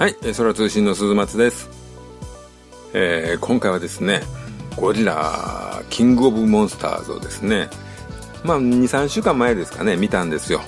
[0.00, 1.68] はい、空通信の鈴松です。
[2.94, 4.22] えー今回はですね、
[4.74, 7.68] ゴリラ、キングオブモンスターズをですね、
[8.42, 10.62] まあ、2、3週間前ですかね、見たんですよ。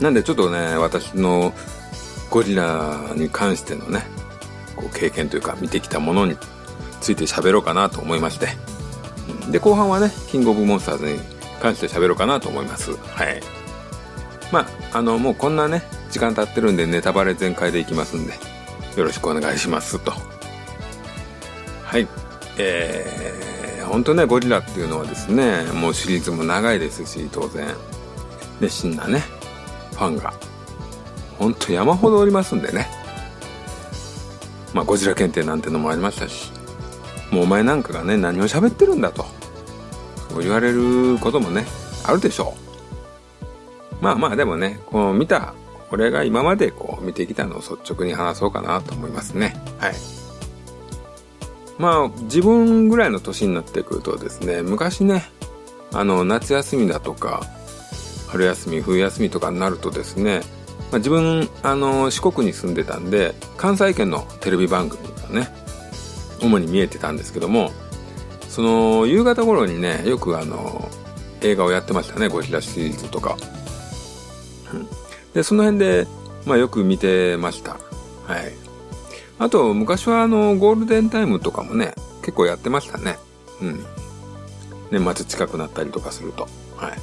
[0.00, 1.52] なんでちょっとね、私の
[2.30, 4.04] ゴリラに関してのね、
[4.76, 6.36] こう経験というか見てきたものに
[7.00, 8.50] ついて喋ろうかなと思いまして。
[9.50, 11.18] で、後半はね、キングオブモンスターズに
[11.60, 12.92] 関して喋ろうかなと思います。
[12.92, 13.42] はい。
[14.52, 14.60] ま
[14.92, 18.34] あ、あの、もうこんなね、時間経ってるんでネタバレ全開でいきますんで、
[18.96, 20.12] よろしくお願いしますと。
[21.82, 22.06] はい。
[22.58, 27.66] えー、本当ね、ゴリラっていうのはですね、もうシリーズも長いですし、当然、
[28.60, 29.22] 熱心なね、
[29.92, 30.32] ファンが、
[31.38, 32.88] 本当山ほどおりますんでね。
[34.74, 36.52] まあ、ゴジラ検定なんてのもありましたし、
[37.30, 39.24] もうお前なんかがね、何を喋ってるんだと、
[40.30, 41.66] そう言われることもね、
[42.04, 42.54] あるでしょ
[44.00, 44.04] う。
[44.04, 45.54] まあまあでもね、こう見た、
[45.92, 49.56] 俺が今までこう見てきたのを率直に話そうかなと思いますね。
[49.78, 49.94] はい。
[51.78, 55.24] まあ自分ぐらいの年になってくるとですね、昔ね、
[55.92, 57.42] あの夏休みだとか、
[58.28, 60.42] 春休み、冬休みとかになるとですね、
[60.90, 65.48] まあ、自分、あの、四国に住んでたんで、関西圏のテレビ番組がね、
[66.40, 67.70] 主に見えてたんですけども、
[68.48, 70.88] その、夕方頃にね、よくあの、
[71.42, 73.36] 映画をやってましたね、ゴジラシリーズとか。
[75.34, 76.06] で、その辺で、
[76.46, 77.72] まあよく見てました。
[78.26, 78.52] はい。
[79.38, 83.18] あと、昔はあの、ゴールデンタイムとかもね、結構やってましたね。
[83.62, 83.84] うん。
[84.90, 86.48] 年末近くなったりとかすると。
[86.76, 86.98] はい。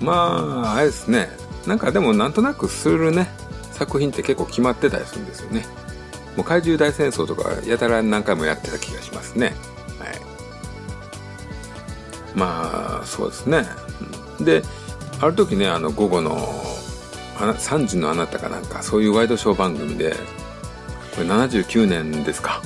[0.00, 1.28] まあ、あれですね。
[1.66, 3.28] なんかでもなんとなくするね、
[3.72, 5.66] 作品って結構決まってたりするんですよね。
[6.36, 9.54] もう怪獣大戦争とかやたら何回もやってた気がしますね。
[9.98, 10.20] はい。
[12.34, 13.64] まあ、そうですね。
[14.40, 14.62] で、
[15.20, 16.36] ある時ね、あの、午後の、
[17.36, 20.14] 3時のあなたかなんか、そういうワイドショー番組で、
[21.14, 22.62] これ79年ですか。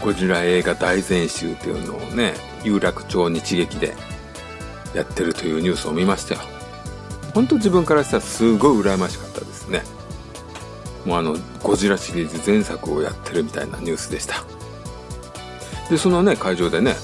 [0.00, 3.94] ゴジラ映画大全集っていうのをね、有楽町日劇で
[4.94, 6.40] やってるというニュースを見ましたよ。
[7.34, 9.82] 本当自分からしたらすごい羨ましかったですね。
[11.04, 14.44] もうあの、ゴジラシリーズ前作をやってるみたいなニュースでした。
[15.88, 16.96] で、そのね、会場でね、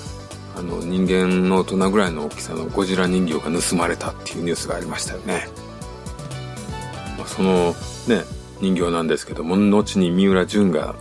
[0.56, 5.48] あの、人間の大人ぐらいの大きさのゴジラ人形が盗まれたっていうニュースがありましたよね。
[7.18, 7.74] まあ、その
[8.08, 8.24] ね、
[8.60, 10.94] 人形なんですけども、後に三浦淳が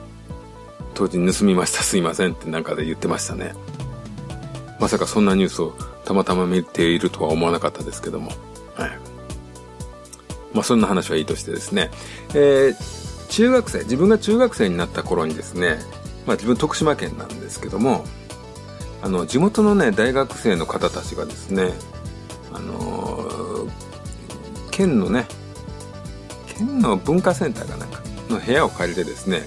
[0.93, 3.53] 当時盗みましたすいませんってなんかで言ってましたね。
[4.79, 5.73] まさかそんなニュースを
[6.05, 8.31] たまたま見ているとは思わなかったですけども。
[8.75, 8.89] はい。
[10.53, 11.89] まあそんな話はいいとしてですね。
[12.33, 15.79] えー、中学生、自分が中学生になった頃にですね、
[16.25, 18.05] まあ自分徳島県なんですけども、
[19.03, 21.73] あの、地元のね、大学生の方たちがですね、
[22.53, 23.43] あのー
[24.73, 25.27] 県のね、
[26.47, 29.43] 県の文化センターかなんかの部屋を借りてですね、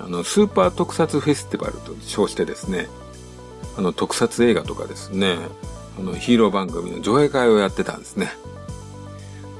[0.00, 2.88] あの、スーパー特撮フェスティバルと称してですね、
[3.76, 5.36] あの、特撮映画とかですね、
[5.98, 8.30] あの、ヒーロー番組の上映会をやってたんですね。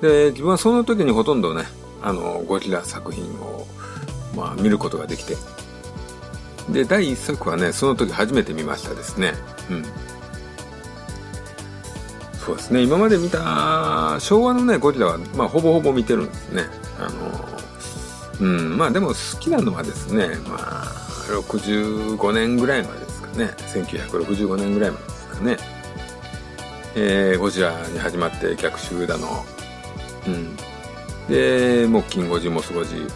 [0.01, 1.65] で、自分はその時にほとんどね、
[2.03, 3.67] あの、ゴジラ作品を、
[4.35, 5.37] まあ、見ることができて、
[6.69, 9.35] で、第一作はね、その時初めて見ましたですね。
[9.71, 9.85] うん。
[12.45, 16.65] そうですね、今まで見た昭和のね、ゴジラは、まあ、ほぼほぼ見てるんですね。
[16.99, 17.57] あの、
[18.41, 20.85] うん、まあでも好きなのはですね、まあ、
[21.29, 23.47] 65年ぐらいまでですかね。
[23.75, 25.57] 1965年ぐらいまでですかね。
[26.95, 29.45] えー、ゴジラに始まって逆襲だの。
[30.27, 30.57] うん。
[31.29, 33.07] で、もう、キンゴジ、モスゴジ、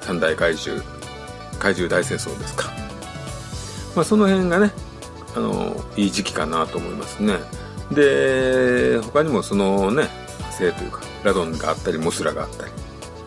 [0.00, 0.82] 三大怪獣、
[1.58, 2.79] 怪獣大戦争ですか。
[4.00, 4.72] まあ、その辺がね、
[5.36, 7.34] あの、いい時期かなと思いますね。
[7.92, 10.08] で、他にもそのね、
[10.52, 12.72] 生というか、ラドンがあったり、モスラがあったり、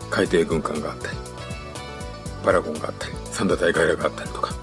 [0.09, 1.17] 海底軍艦があったり、
[2.43, 4.55] バラゴンがあったり、サンダ大カイラがあったりとか、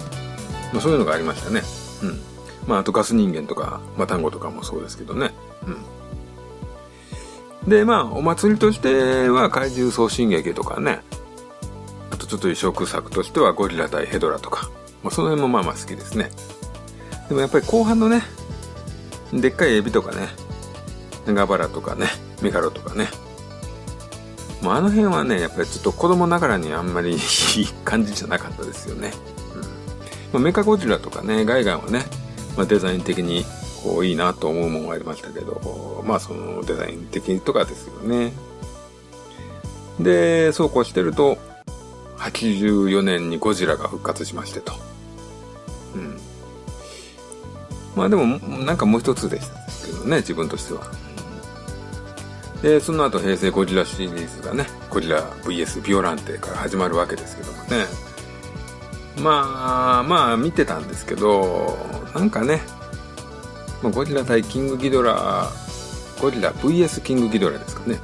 [0.72, 1.62] まあそういうのがありましたね。
[2.02, 2.20] うん。
[2.66, 5.32] まああとガス人間とか、マタンゴとかもそうですけどね。
[7.64, 7.70] うん。
[7.70, 11.02] で、まあお祭りとしては怪獣送信劇とかね、
[12.10, 14.68] あとちょっと異色作としてはゴリラ対ヘドラとか、
[15.02, 16.30] まあその辺もまあまあ好きですね。
[17.28, 18.22] でもやっぱり後半のね、
[19.32, 20.28] でっかいエビとかね、
[21.26, 22.06] ガバラとかね、
[22.42, 23.08] メガロとかね。
[24.62, 27.16] もうあの辺はね、やっぱりちょっと子供ながらにあんまりい
[27.62, 29.12] い感じじゃなかったですよね。
[29.54, 29.68] うんま
[30.34, 32.04] あ、メカゴジラとかね、ガイガンはね、
[32.56, 33.44] まあ、デザイン的に
[33.82, 38.32] こういいなと思うものがありましたけど、まあそのデザイン的とかですよね。
[39.98, 41.38] で、そうこうしてると、
[42.18, 44.89] 84年にゴジラが復活しましてと。
[45.94, 46.16] うん。
[47.96, 50.82] まあでも、なんかもう一つでしたけどね、自分としては。
[52.62, 57.86] でその後平成ゴジラシリーズがねゴジラ VS ビオランテから始まるわけですけどもね
[59.22, 61.78] まあまあ見てたんですけど
[62.14, 62.60] なんかね、
[63.82, 65.48] ゴジラ対キングギドラ
[66.20, 67.98] ゴジラ VS キングギドラですかね、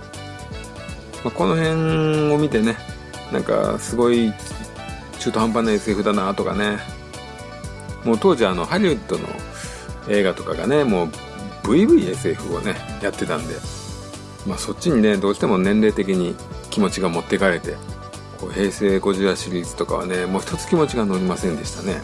[1.24, 2.76] まあ、この辺を見てね
[3.32, 4.32] なんかすごい
[5.18, 6.78] 中途半端な SF だなとかね
[8.06, 9.28] もう当時あのハリウッドの
[10.08, 11.08] 映画とかがねもう
[11.64, 13.54] VVSF をねやってたんで
[14.46, 16.36] まあそっちにねどうしても年齢的に
[16.70, 17.74] 気持ちが持ってかれて
[18.40, 22.00] こう平成ゴジラシリーズとかはねもう一つ気持ちが乗りませんでしたね。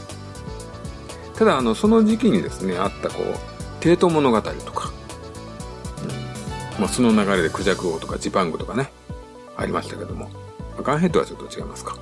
[1.36, 3.36] ただあのその時期にですねあったこう
[3.80, 4.92] 帝都物語とか、
[6.76, 8.90] うんまあ、その流れでクジャク王とかジパングとかね
[9.56, 10.30] ありましたけども
[10.82, 11.96] ガンヘッドはちょっと違いますか。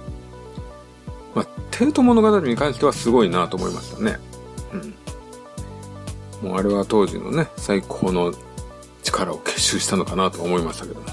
[1.35, 1.47] まあ、
[1.81, 4.19] 帝都物語に関してはすごいなと思いましたね。
[6.43, 6.49] うん。
[6.51, 8.35] もうあれは当時のね、最高の
[9.03, 11.07] 力を結集したのかなと思いましたけども。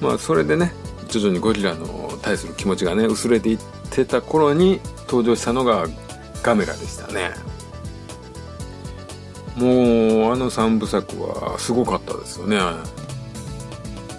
[0.00, 0.72] まあ、それでね、
[1.06, 3.58] 徐々にゴリラの対する気持ちがね、薄れていっ
[3.90, 5.86] てた頃に登場したのが
[6.42, 7.30] ガメラでしたね。
[9.54, 12.58] もう、あの三部作はすごかったですよね。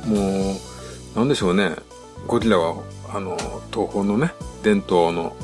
[0.05, 0.53] も
[1.15, 1.75] う、なんでしょうね。
[2.27, 3.37] ゴリラはあの、
[3.71, 4.33] 東宝のね、
[4.63, 5.35] 伝統の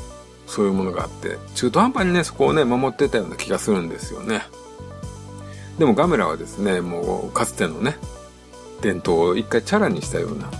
[0.46, 4.42] そういうものがあって、中途半端にね、そこをね、守ってたような気がするんですよね。
[5.78, 7.96] でもガメラはですね、もうかつてのね、
[8.80, 10.50] 伝統を一回チャラにしたような、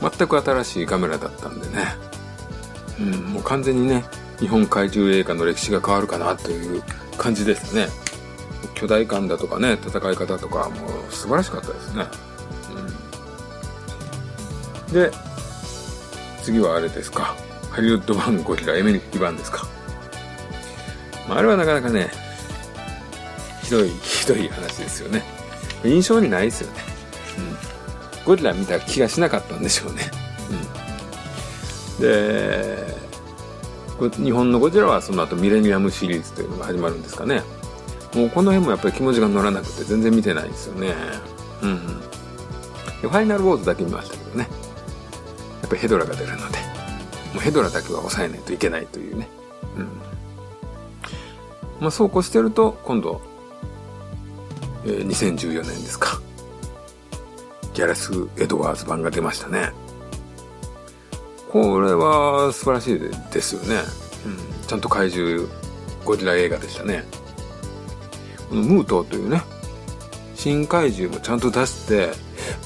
[0.00, 1.86] 全く新しいガメラだったんでね、
[3.00, 4.04] うん、もう完全にね、
[4.38, 6.82] 日本怪獣映画の歴史が変わるかなという
[7.18, 7.88] 感じでしたね。
[8.74, 12.06] 巨大感だとかね、戦い方とかもう素晴らしかったですね。
[14.88, 15.10] うん、で、
[16.42, 17.34] 次はあれですか。
[17.70, 19.66] ハリウッド版ゴジラエメリッキ版ですか。
[21.28, 22.10] まあ、あれはなかなかね、
[23.62, 25.22] ひどい、ひどい話ですよね。
[25.84, 26.82] 印象にないですよね。
[27.38, 28.24] うん。
[28.24, 30.10] ゴジラ見た気がしなかったんでしょうね。
[31.98, 32.02] うん。
[32.02, 33.00] で、
[34.16, 37.42] 日本のゴジラはその後ミレニアムシリーズというのが始まるんですかね。
[38.14, 40.94] もうこの辺もやっぱり気持ちが乗らなくて全然見てないんですよね。
[41.62, 41.78] うん、うん。
[41.78, 44.48] ファイナルウォーズだけ見ましたけどね。
[45.62, 46.58] やっぱヘドラが出るので、
[47.32, 49.28] もうヘドラだけは抑えないといけないというね。
[49.76, 49.88] うん。
[51.80, 53.20] まあそうこうしてると、今度、
[54.84, 56.20] えー、2014年ですか。
[57.74, 59.72] ギャラス・エドワーズ版が出ましたね。
[61.50, 62.98] これは素晴らしい
[63.32, 63.82] ですよね。
[64.26, 64.66] うん。
[64.66, 65.48] ちゃんと怪獣
[66.04, 67.04] ゴジラ映画でしたね。
[68.48, 69.42] このムートというね、
[70.34, 72.10] 新怪獣もちゃんと出して、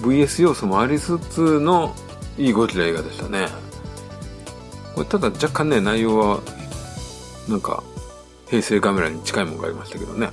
[0.00, 1.94] VS 要素もありつつの
[2.38, 3.48] いいゴジラ映画でしたね。
[4.94, 6.40] これただ若干ね、内容は、
[7.48, 7.82] なんか、
[8.48, 10.30] 平成カメラに近いものがありましたけどね。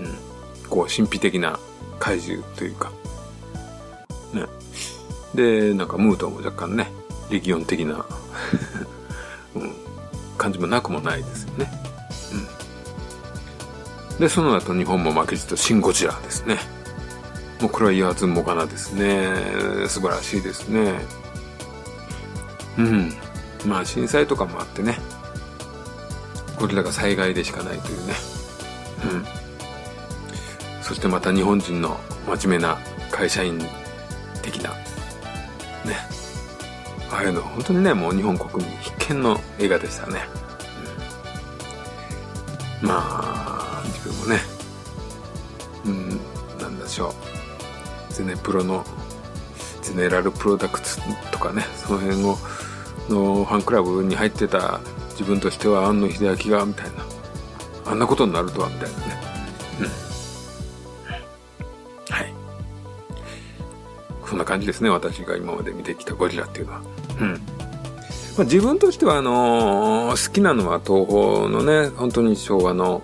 [0.00, 0.68] うん。
[0.68, 1.58] こう、神秘的な
[1.98, 2.90] 怪獣というか。
[4.32, 4.46] ね。
[5.34, 6.90] で、なんかムートも若干ね、
[7.30, 8.04] リギオン的な
[9.54, 9.72] うん、
[10.36, 11.70] 感じもなくもないですよね。
[14.10, 14.18] うん。
[14.18, 16.58] で、その後日本も負けじとシン・ゴジラですね。
[17.60, 19.32] もうこれは言わずもがなですね。
[19.86, 20.94] 素晴らしいですね。
[22.78, 23.14] うん。
[23.66, 24.98] まあ震災とかもあってね、
[26.58, 28.14] ゴリラが災害でしかないというね。
[29.04, 30.82] うん。
[30.82, 32.78] そしてまた日本人の真面目な
[33.10, 33.58] 会社員
[34.42, 35.96] 的な、ね。
[37.10, 40.20] ああいうの本当にね、もう日本国民必見の映画でしたね。
[42.82, 44.40] うん、まあ、自分もね、
[45.84, 46.08] うん、
[46.58, 47.14] なんでしょ
[48.10, 48.12] う。
[48.12, 48.84] ゼネプロの
[49.82, 51.00] ゼネラルプロダクツ
[51.30, 52.38] とかね、その辺を
[53.12, 57.04] のファンクラブに入ってた自分としては庵野秀明がみたいな。
[57.84, 59.04] あんなことになるとはみたいなね。
[59.80, 59.82] う
[62.12, 62.14] ん。
[62.14, 62.34] はい。
[64.26, 66.80] そんな感じですね私が今まで見てきたゴリラっていうのは。
[67.20, 67.40] うん。
[68.38, 73.02] ま、自分としてはあのー、好きなのは東宝のね本当に昭和の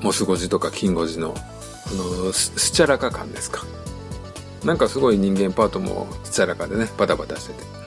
[0.00, 3.64] モスゴジとかキンゴジのあのスチャラカ感ですか。
[4.64, 7.77] なんかすごい人間パートもスチャラカでねバタバタしてて。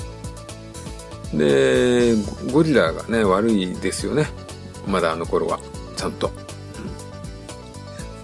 [1.33, 2.15] で、
[2.51, 4.27] ゴリラがね、悪いですよね。
[4.87, 5.59] まだあの頃は。
[5.95, 6.31] ちゃんと。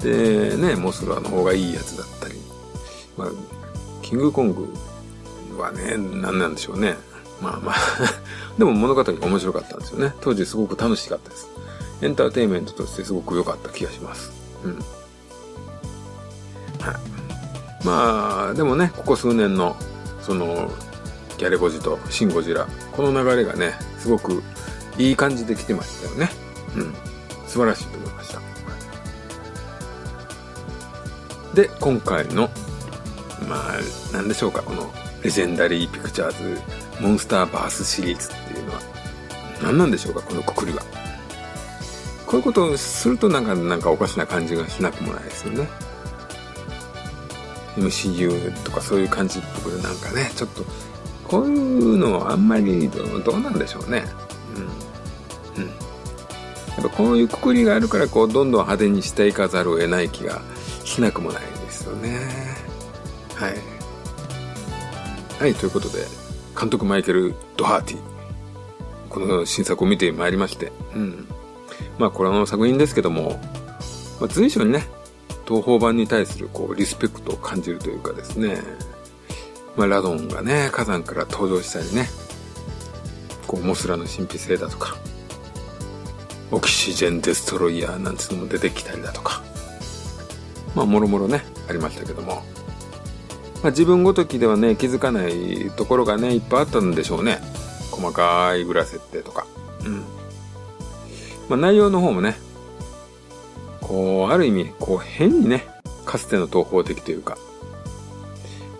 [0.03, 2.35] うん、で、ね、モスラの方がいいやつだったり。
[3.17, 3.29] まあ、
[4.01, 4.67] キングコング
[5.57, 6.95] はね、何なんでしょうね。
[7.41, 7.75] まあまあ
[8.57, 10.13] でも物語が面白かったんですよね。
[10.21, 11.49] 当時すごく楽しかったです。
[12.01, 14.31] エンターテインメントとしてすごく良かった気がします。
[14.63, 14.75] うん。
[14.75, 14.85] はい。
[17.85, 19.75] まあ、でもね、ここ数年の、
[20.21, 20.71] その、
[21.37, 22.67] ギャレゴジとシン・ゴジラ。
[22.91, 24.43] この流れがね、すごく
[24.97, 26.29] いい感じで来てましたよね。
[26.75, 26.93] うん。
[27.47, 28.57] 素晴らしいと思いました。
[31.57, 32.51] で今回の
[33.49, 33.79] まあ
[34.13, 34.91] 何でしょうかこの
[35.23, 36.61] レジェンダリーピクチャーズ
[37.01, 38.79] モンスターバースシリーズっていうのは
[39.63, 40.83] 何なんでしょうかこのくくりは
[42.27, 45.67] こういうことをするとなんかなんかおかしな感じがしなくもないですよね
[47.75, 50.63] MCU とかそういう感じっぽくなんかねちょっと
[51.27, 53.03] こういうのはあんまりど
[53.33, 54.03] うなんでしょうね。
[55.55, 55.63] うん。
[55.63, 55.69] うん。
[55.69, 55.73] や
[56.79, 60.41] っぱこういうくくりがあるからこうどんどん派手にしていかざるを得ない気が
[60.85, 62.19] しなくもないですよね。
[63.35, 63.53] はい。
[65.39, 65.99] はいということで
[66.59, 67.97] 監督マイケル・ドハーティ
[69.09, 70.71] この新作を見てまいりまして。
[70.95, 71.27] うん。
[71.99, 73.39] まあこれの作品ですけども、
[74.19, 74.87] まあ、随所にね
[75.47, 78.57] 東宝版に対するこうリスペクトを感じるというかですね、
[79.77, 82.09] まあ、ラドンがね火山から登場したりね
[83.45, 84.97] こうモスラの神秘性だとか
[86.51, 89.41] オキシジェンデストロイヤーなんつうのも出てきたりだとか
[90.75, 92.43] まあもろもろねありましたけども、
[93.61, 97.39] まあ、自分ごときではね気づかないところがねいっぱいあったんでしょうね。
[97.91, 99.47] 細かい裏設定とか。
[99.83, 100.03] うん。
[101.49, 102.35] まあ内容の方もね
[103.87, 105.65] こう、ある意味、こう、変にね、
[106.05, 107.37] かつての東方的というか、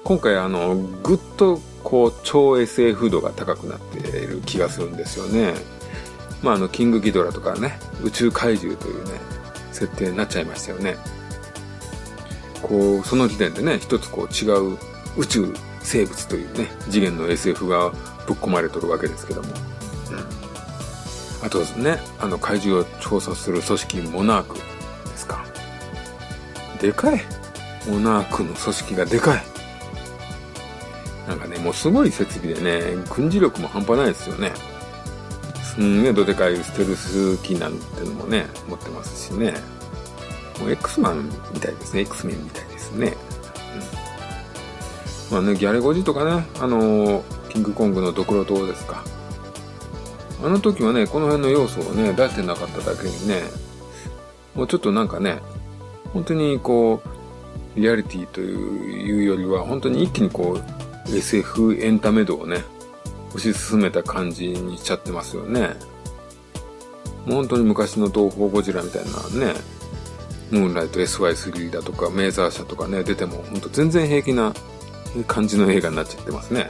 [0.08, 5.54] 今回あの、ぐっと、こう、超 SF 度が高くなっている気がするんですよね。
[6.42, 9.20] まあ、あの、キングギドラとかね、宇宙怪獣というね、
[9.74, 10.96] 設定になっちゃいましたよね。
[12.62, 14.78] こう、その時点でね、一つこう、違う
[15.18, 17.90] 宇宙生物というね、次元の SF が
[18.28, 19.50] ぶっ込まれとるわけですけども。
[19.50, 21.46] うん。
[21.46, 24.62] あとですね、あの怪獣を調査する組織モナークで
[25.18, 25.44] すか。
[26.80, 27.22] でかい。
[27.90, 29.57] モナークの組織がでかい。
[31.28, 34.54] なんかね、もうすごい設備でね、軍事力も半端ないですよね。
[35.62, 39.54] すんげえどでかいステルス機なんてのもね、持ってますしね。
[40.60, 42.02] もう X マンみたいですね。
[42.02, 43.14] X メンみたいですね。
[45.30, 49.04] うん、まあね、ギャレゴジとかね、あのー、キングコングのドクロ島ですか。
[50.44, 53.44] あの時はね、この辺の要素をね、出してなかっただけにね、
[54.56, 55.40] もうちょっとなんかね、
[56.14, 57.02] 本当にこ
[57.76, 60.77] う、リアリティというよりは、本当に一気にこう、
[61.14, 62.64] SF エンタメ度をね、
[63.34, 65.76] 推し進めた感じにしちゃってますよね。
[67.26, 69.12] もう本当に昔の東方ゴジラみたいな
[69.46, 69.54] ね、
[70.52, 74.54] ムーンライト SY3 だとか、メーザー社とかね、出ても、本当全然平気な
[75.28, 76.62] 感じの映画になっちゃってますね。
[76.62, 76.70] はい、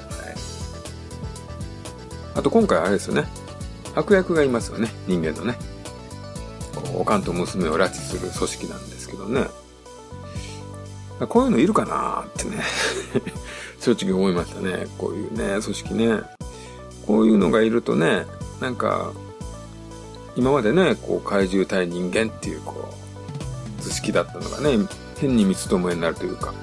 [2.35, 3.27] あと今回あれですよね。
[3.95, 5.57] 悪役がいますよね、人間のね。
[6.95, 9.45] おかんと娘を拉致する組織なんですけどね。
[11.27, 12.61] こういうのいるかなってね
[13.95, 14.87] 正直思いましたね。
[14.97, 16.19] こういうね、組織ね。
[17.05, 18.25] こういうのがいるとね、
[18.59, 19.13] なんか、
[20.35, 22.93] 今までね、こう、怪獣対人間っていう、こ
[23.79, 24.77] う、図式だったのがね、
[25.17, 26.53] 変に三つどもえになるというか、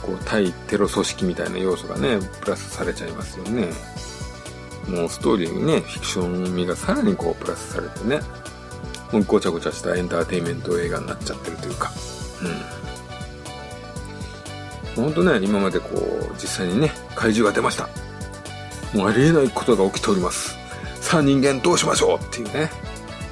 [0.00, 3.68] こう、対テロ組織みたいな要素がね、プラスされちゃいますよね。
[4.88, 8.20] もうストーリーにね、フィクション味がさらにこうプラスされてね、
[9.12, 11.90] もうごちゃごちゃしたエンターテインメント映画になっちゃってるというか、
[12.42, 12.91] うん。
[14.96, 17.88] ほんとね、今までこう、実際にね、怪獣が出ました。
[18.96, 20.56] もうありえないことが起きております。
[21.00, 22.70] さあ人間どうしましょうっていうね、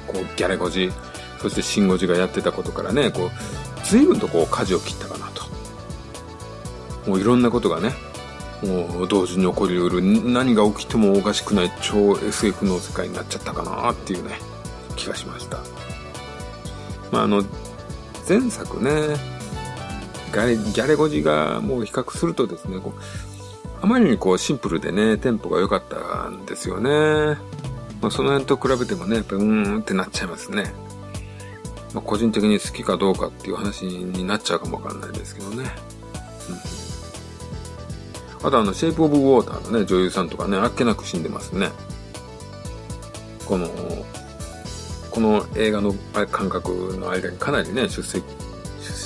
[0.07, 0.91] こう、ギャレゴジ、
[1.39, 3.31] そしてシンゴジがやってたことからね、こう、
[3.85, 5.43] 随分とこう、舵を切ったかなと。
[7.09, 7.93] もういろんなことがね、
[8.63, 14.37] もう同時に起こりうる何が起きてもおかしくない超 SF の世界になっちゃったかなっていうね
[14.95, 15.57] 気がしました
[17.11, 17.43] まああの
[18.27, 18.91] 前作ね
[20.31, 23.01] ギャレギャレゴジがもう比較するとですねこう
[23.81, 26.89] あまりにこうシンプルでねテンポが良かったんですよね、
[28.01, 30.73] まあ、その辺と比べてもねやっぱうーんってなっちゃいますね、
[31.93, 35.69] まあ、個人的に好きかどうかっていう話になっちゃうかもわかんないですけどね、
[36.49, 38.47] うん。
[38.47, 41.69] あとあの、シェイプオブウォーターのね、女優さんとかね、あっけなく死んでますね。
[43.45, 43.67] この、
[45.11, 45.93] この映画の
[46.31, 48.23] 感覚の間にかなりね、出席、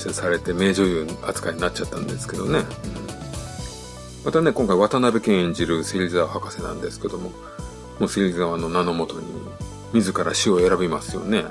[0.05, 2.59] 出世されて名女優扱いになっちゃったんですけどね。
[2.59, 2.65] うん、
[4.25, 7.31] またね、今回渡辺謙演じる芹沢博士なんですけども、
[7.99, 9.25] もう芹沢の名のもとに、
[9.93, 11.43] 自ら死を選びますよね。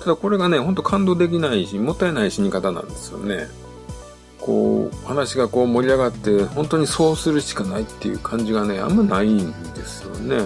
[0.00, 3.48] ただこれがね、ほんと感動できないし、もったいない死に方なんですよね。
[4.40, 10.38] こう、話がこう盛り上がって、本当にそうするしかないっていう感じがね、あんまないんですよね。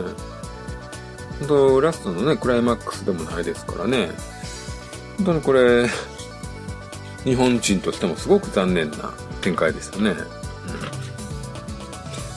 [1.38, 4.10] 本当ラストのね、クライマックスでもないですからね。
[5.18, 5.88] 本当にこれ、
[7.24, 10.10] 日本人としてもすごく残念な展開ですよね。
[10.10, 10.14] う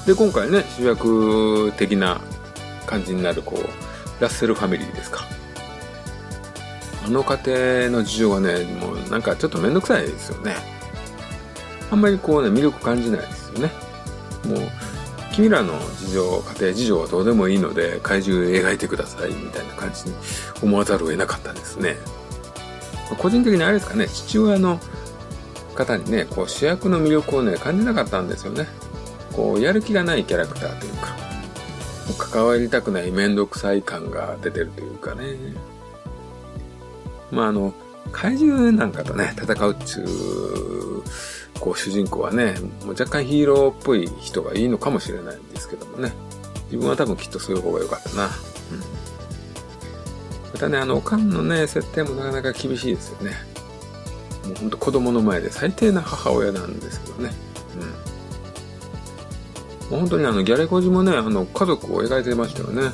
[0.03, 2.22] ん、で、今回ね、主役的な
[2.86, 5.27] 感じになる、こう、ラッセルファミリーですか。
[7.08, 7.39] あの家
[7.88, 10.56] 庭の事情がねもうなんかちょっと面倒くさいですよね
[11.89, 13.72] あんまりこうね魅力感じないですよね
[14.46, 14.70] もう
[15.32, 20.15] 君らの事情家庭事情はどうでもいいので怪獣描いてくださいみたいな感じに
[20.62, 21.96] 思わざるを得なかったですね
[23.16, 24.80] 個人的にあれですかね父親の
[25.76, 28.68] 方にねこう主役の魅力をね感じなかったんですよね。
[29.34, 31.16] こうやる気がないキャラクターというか
[32.18, 35.38] 関わりたくない面倒くさい感が出てるというかね。
[37.32, 37.74] まああの
[38.12, 41.04] 怪獣なんかとね戦うっちゅう
[41.60, 46.12] こう主人公はねもう若干ヒーローっぽい人がいいのかもしれないんですけどもね。
[46.66, 48.30] 自分は多分きっとそういう方が良かったな、
[50.54, 53.32] またねあのおかんのね設定もなかなか厳しいですよね
[54.46, 57.32] もうほんと子供の前で最低な母親なんですけどね
[57.75, 57.82] うん
[59.92, 62.92] もう本当にあのギャレコジもねあの家族を描いてましたよねあの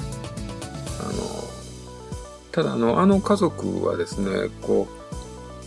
[2.52, 4.88] ただあのあの家族はですねこ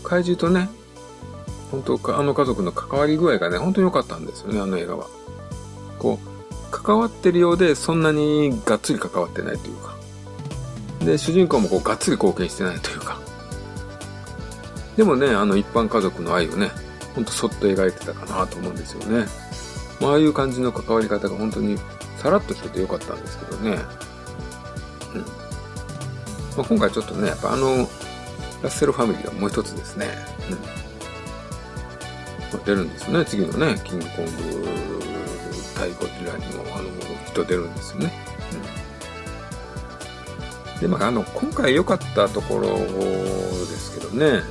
[0.01, 0.69] う怪獣とね
[1.71, 5.07] 本当あの家族の関わり具合がね、本当に良かったんですよね、あの映画は。
[5.99, 9.95] こう、関わってるようで、そんなにがっつり関わってないというか。
[11.07, 13.17] で、主人公もこう、がっつり貢献してないというか。
[14.97, 16.69] でもね、あの一般家族の愛をね、
[17.15, 19.25] ほんとそっと描いてたかなと思うんですよね。
[20.01, 21.77] まあ、あいう感じの関わり方が本当に
[22.17, 23.69] さらっとしててよかったんですけどね。
[23.71, 23.77] うん。
[23.77, 23.83] ま
[26.57, 27.77] あ、今回ちょっとね、やっぱあの、
[28.61, 30.07] ラッセルファミリーはもう一つですね。
[32.51, 32.63] うん。
[32.65, 33.23] 出るんですよね。
[33.23, 34.67] 次のね、キングコング
[35.73, 36.89] 対ゴジラにも、あの、
[37.27, 38.26] 人出るんですよね。
[40.81, 42.77] で、まあ、あの、今回良かったところで
[43.77, 44.43] すけどね。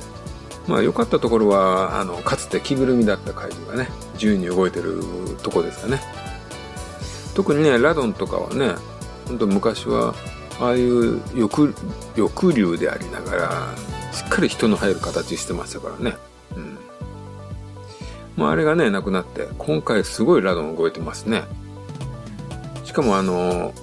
[0.67, 5.01] まあ、良かったところは、あの、かつて着ぐるみだった怪獣がね、自由に動いてる
[5.41, 6.01] とこですかね。
[7.35, 8.75] 特にね、ラドンとかはね、
[9.27, 10.13] 本当昔は、
[10.59, 11.73] ああいう翼
[12.15, 13.67] 翼竜でありながら、
[14.11, 16.17] しっかり人の入る形してましたからね。
[16.55, 16.77] うん。
[18.35, 21.43] まあ、あれがね、なくなって、今回すごいラドン動いてますね。
[22.83, 23.73] しかもあの、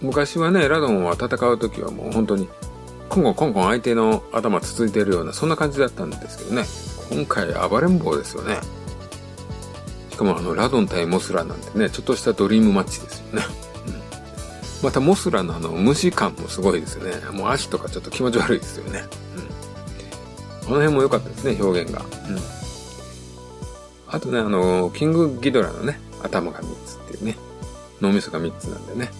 [0.00, 2.48] 昔はね、ラドンは戦う時はもう本当に、
[3.08, 6.64] コンコンコンコン相手の頭つついてるような、そんな感じだったんですけどね。
[7.10, 8.60] 今回暴れん坊ですよね。
[10.10, 13.42] しかもあの、ラドン対モスラなんてね、ちょっとしたドリームマッチですよね。
[13.86, 17.14] うん、またモスラのあの、虫感もすごいですよね。
[17.32, 19.04] もう足とかちょっと気持ち悪いですよね。
[19.36, 19.46] うん。
[20.66, 22.02] この辺も良かったですね、表現が。
[22.02, 22.38] うん。
[24.06, 27.36] あとね、あの、キングギドラのね、頭が3つっていうね、
[28.00, 29.10] 脳みそが3つなんでね。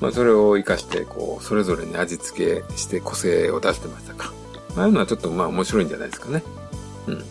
[0.00, 4.32] まあ、それを活かして、こう、それぞれに味付けして個性を出してましたか。
[4.76, 6.42] ああいうのはちょっとまあ面白いんじゃないですかね。
[7.06, 7.24] うん。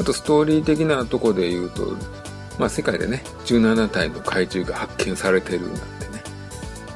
[0.00, 1.96] あと、ストーリー的なとこで言うと、
[2.58, 6.22] まあ、世界でね、17体の怪獣が発見されてるなんてね。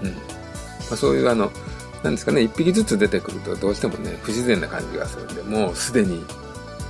[0.03, 0.09] うん。
[0.09, 0.15] ま
[0.93, 1.51] あ、そういうあの、
[2.03, 6.25] なんですかね、一匹ずつ出てくるとどうしてもね、不自然な感じがするんで、もうすでに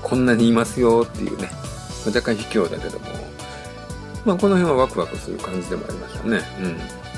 [0.03, 1.51] こんなにいますよっていうね、
[2.07, 3.07] 若干卑怯だけども、
[4.25, 6.41] まあこの辺はワクワクする感じでもありましたね。
[6.63, 7.10] うん。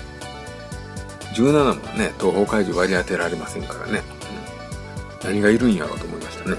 [1.35, 4.03] 17もね、東方怪獣割り当てられませんからね。
[5.23, 6.57] うん、何がいるんやろうと思いましたね。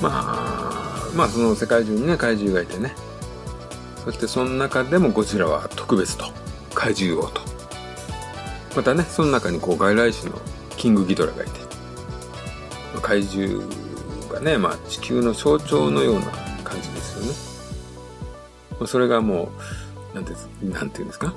[0.00, 2.94] まあ、まあその世界中にね、怪獣がいてね。
[4.04, 6.26] そしてその中でもゴジラは特別と。
[6.74, 7.40] 怪獣王と。
[8.74, 10.40] またね、その中にこう外来種の
[10.76, 11.60] キングギドラがいて。
[13.00, 13.62] 怪獣
[14.32, 16.26] がね、まあ、地球の象徴のような
[16.64, 17.24] 感じですよ
[18.80, 18.86] ね。
[18.86, 19.50] それがも
[20.12, 21.32] う、なんて、なんていうんですか？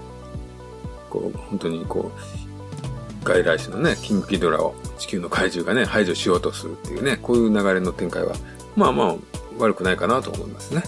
[1.15, 8.35] こう、本当にこう、外来種のね、キングギドラを地球の怪獣がね、排除しようとするっていうね、こういう流れの展開は、
[8.75, 9.15] まあまあ、
[9.57, 10.83] 悪くないかなと思いますね。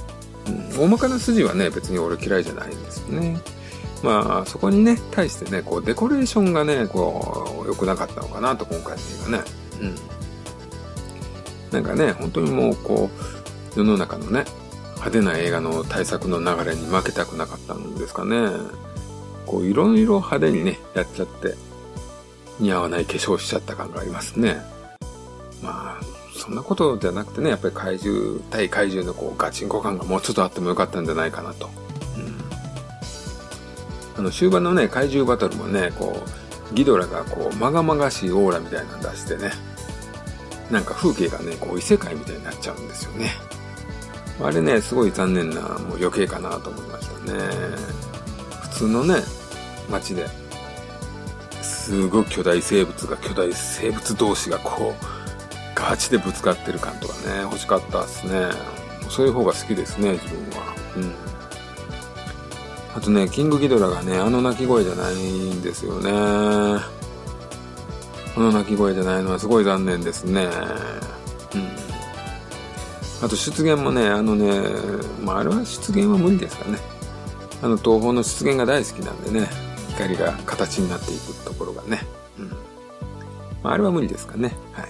[0.47, 3.41] うん、大まかな筋はね、別に俺嫌いじゃないんですよね。
[4.03, 9.43] まあ、そこにね、対してね、こう、デコレーションがね、こう、良くなかったのかなと、今回の映画ね。
[9.81, 9.95] うん。
[11.71, 13.09] なんかね、本当にもうこ
[13.75, 14.45] う、世の中のね、
[14.95, 18.49] 派手な映画の対策の流れに負けたくなかったんですかね。
[19.47, 21.55] こう、いろいろ派手にね、やっちゃって、
[22.59, 24.61] 似合わない化粧しちゃった感がありますね。
[25.63, 26.03] まあ、
[26.35, 31.69] そんなことじゃなくてね、やっぱり怪獣、対怪獣のこう、ガチンコ感がもうちょっとあってもよかったんじゃないかなと。
[32.17, 32.37] うん。
[34.19, 36.21] あの、終盤のね、怪獣バトルもね、こ
[36.71, 39.51] う、ギドラがこう、まがまがしいオーラみたいなの出してね、
[40.69, 43.31] なんか風景がね、こう異世界みたいになっちゃうんですよね。
[44.41, 47.39] あれね、すごい残念な、もう余計かなと思いましたね。
[48.61, 49.15] 普通のね、
[49.89, 50.27] 街で、
[51.61, 55.05] すごい巨大生物が巨大生物同士がこう、
[55.75, 58.49] ガチでぶつかってる感とかね、欲しかったっすね。
[59.09, 60.75] そういう方が好きですね、自分は。
[60.97, 61.13] うん。
[62.95, 66.97] あとね、キングギドラがね、あの鳴き声じゃないんですよね。
[68.37, 70.49] この鳴き声じゃないのはすごい残念ですねうん
[73.25, 74.61] あと出現もねあのね、
[75.23, 76.77] まあ、あれは出現は無理ですかね
[77.63, 79.49] あの東宝の出現が大好きなんでね
[79.97, 82.01] 光が形になっていくところがね、
[82.37, 82.49] うん
[83.63, 84.85] まあ、あれは無理ですかねはい、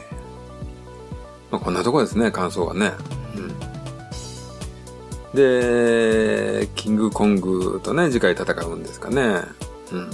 [1.50, 2.92] まあ、こんなとこですね感想はね
[3.36, 3.78] うん
[5.34, 9.42] で、キングコングとね、次回戦うんですかね。
[9.92, 10.10] うん。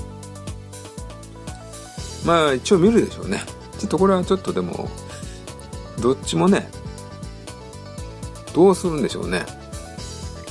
[2.26, 3.40] まあ、一応見るでしょうね。
[3.80, 4.90] ちょっとこれはちょっとでも、
[6.02, 6.68] どっちもね、
[8.54, 9.46] どうするんでしょうね。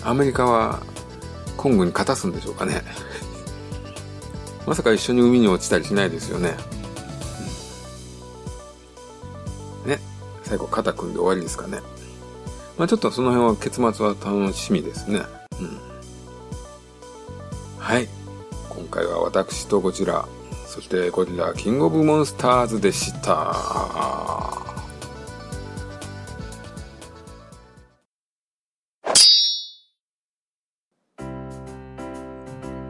[0.02, 0.80] アメリカは、
[1.58, 2.82] コングに勝たすんでしょうかね。
[4.66, 6.54] まさか一緒に海に落ちたりしないですよね。
[9.84, 9.98] うん、ね。
[10.42, 11.80] 最後肩組んで終わりですかね。
[12.78, 15.20] まあ、ちょっとその辺は結末は楽しみですね。
[15.60, 15.78] うん。
[17.78, 18.08] はい。
[18.68, 20.26] 今回は私とこちら、
[20.66, 23.32] そしてゴリラキングオブモンスターズでした。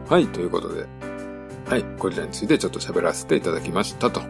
[0.09, 0.85] はい、ということで、
[1.65, 4.19] はい、ゴリラについてちょっと喋らせていただきましたと。
[4.19, 4.25] は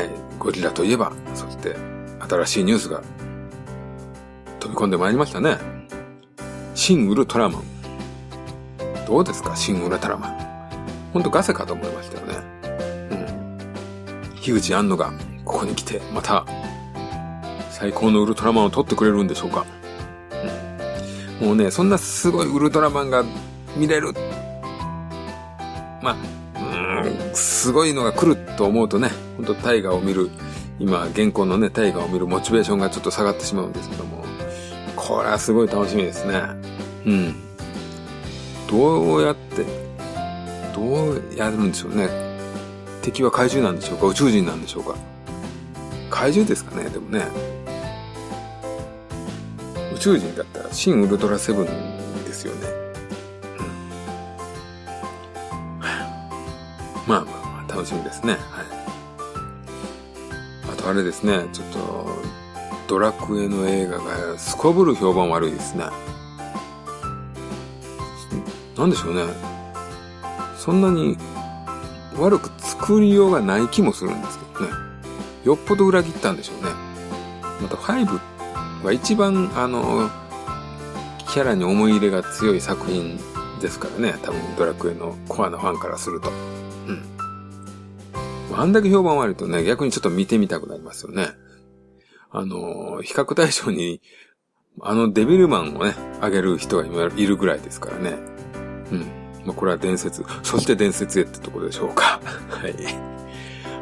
[0.00, 1.76] い、ゴリラといえば、そして
[2.28, 3.02] 新しいニュースが
[4.60, 5.58] 飛び込んでまいりましたね。
[6.74, 7.62] 新ウルトラマン。
[9.06, 10.48] どうですか、新ウルトラマン。
[11.12, 12.34] ほんとガセかと思いましたよね。
[13.10, 14.36] うん。
[14.40, 15.12] 樋口杏乃が
[15.44, 16.44] ここに来て、また、
[17.70, 19.64] 最高のウルトラマンを撮ってくれるんでしょうか。
[21.40, 21.46] うん。
[21.48, 23.24] もうね、そんなすごいウルトラマンが
[23.76, 24.12] 見れる。
[26.02, 26.16] ま
[26.54, 30.30] あ、うん、すごいのが来ると思うとね、ほんと大河を見る、
[30.78, 34.24] 今、現行のね、大河を見るモチベーションがちょっと下がってしまうんですけども、
[34.96, 36.40] これはすごい楽しみですね。
[37.06, 37.34] うん。
[38.68, 39.64] どうやって、
[40.74, 42.08] どうやるんでしょうね。
[43.02, 44.06] 敵は怪獣なんでしょうか？
[44.06, 44.94] 宇宙人なんでしょうか？
[46.10, 46.90] 怪獣ですかね？
[46.90, 47.24] でもね。
[49.94, 51.66] 宇宙人だったら、新ウルトラセブン
[52.24, 52.66] ですよね。
[57.08, 58.34] まあまあまあ、楽しみですね。
[58.34, 58.40] はい。
[60.70, 62.06] あとあれですね、ちょっと、
[62.86, 65.86] ドラクエの映画がすこぶる評判悪いですね。
[68.76, 69.22] なんでしょうね。
[70.58, 71.16] そんなに
[72.18, 74.72] 悪く作りようがない気もするんですけどね。
[75.44, 76.72] よっぽど裏切ったんでしょうね。
[77.62, 78.20] また5
[78.84, 80.10] は一番あの、
[81.26, 83.18] キャラに思い入れが強い作品
[83.60, 84.18] ですからね。
[84.22, 86.30] 多分ドラクエのコアなファンからすると。
[88.58, 91.28] あんだけ評判悪いとね、逆にちょっと見てみたくなりますよね。
[92.30, 94.02] あの、比較対象に、
[94.80, 98.16] あのデビルマンをね、あげる人が今いるぐらいですからね。
[98.90, 99.00] うん。
[99.44, 102.20] まあ、これは伝説、そして伝説へってところでしょうか。
[102.50, 102.74] はい。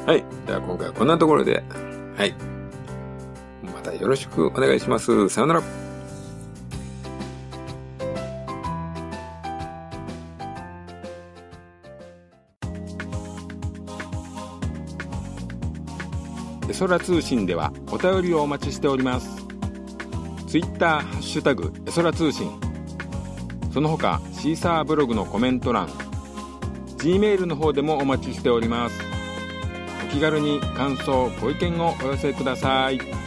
[0.07, 0.25] はい。
[0.47, 1.65] では今回はこんなところで、
[2.17, 2.35] はい。
[3.62, 5.29] またよろしくお願いします。
[5.31, 5.86] さよなら。
[16.79, 19.47] 空通信ではお便りをお待ちしております。
[20.47, 22.51] ツイッターハッシュタグえそら通信。
[23.73, 25.89] その他シーサーブログのコメント欄
[26.99, 29.01] G メールの方でもお待ちしております。
[30.09, 33.26] お気軽に感想ご意見をお寄せください。